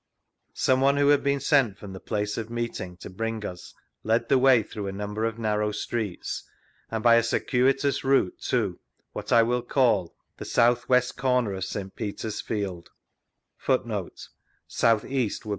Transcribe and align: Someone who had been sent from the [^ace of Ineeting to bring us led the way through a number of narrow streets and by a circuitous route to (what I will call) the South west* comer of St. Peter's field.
Someone 0.55 0.97
who 0.97 1.09
had 1.09 1.21
been 1.23 1.39
sent 1.39 1.77
from 1.77 1.93
the 1.93 1.99
[^ace 2.01 2.35
of 2.35 2.47
Ineeting 2.47 2.99
to 3.01 3.09
bring 3.11 3.45
us 3.45 3.75
led 4.03 4.29
the 4.29 4.39
way 4.39 4.63
through 4.63 4.87
a 4.87 4.91
number 4.91 5.25
of 5.25 5.37
narrow 5.37 5.71
streets 5.71 6.43
and 6.89 7.03
by 7.03 7.17
a 7.17 7.21
circuitous 7.21 8.03
route 8.03 8.35
to 8.47 8.79
(what 9.13 9.31
I 9.31 9.43
will 9.43 9.61
call) 9.61 10.15
the 10.37 10.45
South 10.45 10.89
west* 10.89 11.17
comer 11.17 11.53
of 11.53 11.65
St. 11.65 11.95
Peter's 11.95 12.41
field. 12.41 12.89